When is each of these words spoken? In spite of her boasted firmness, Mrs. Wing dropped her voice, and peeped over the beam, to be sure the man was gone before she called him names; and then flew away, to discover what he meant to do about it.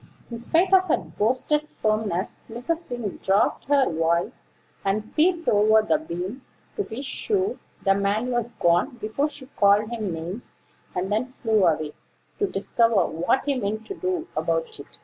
In 0.31 0.39
spite 0.39 0.73
of 0.73 0.87
her 0.87 0.97
boasted 0.97 1.69
firmness, 1.69 2.39
Mrs. 2.49 2.89
Wing 2.89 3.19
dropped 3.21 3.65
her 3.65 3.85
voice, 3.87 4.41
and 4.83 5.15
peeped 5.15 5.47
over 5.47 5.83
the 5.83 5.99
beam, 5.99 6.41
to 6.75 6.81
be 6.83 7.03
sure 7.03 7.59
the 7.83 7.93
man 7.93 8.31
was 8.31 8.53
gone 8.53 8.95
before 8.97 9.29
she 9.29 9.45
called 9.45 9.89
him 9.91 10.11
names; 10.11 10.55
and 10.95 11.11
then 11.11 11.27
flew 11.27 11.67
away, 11.67 11.93
to 12.39 12.47
discover 12.47 13.05
what 13.05 13.45
he 13.45 13.53
meant 13.53 13.85
to 13.85 13.93
do 13.93 14.27
about 14.35 14.79
it. 14.79 14.97